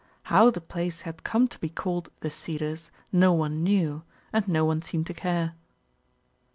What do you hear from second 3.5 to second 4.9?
knew, and no one